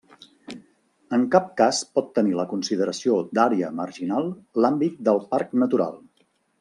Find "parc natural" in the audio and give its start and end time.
5.35-6.01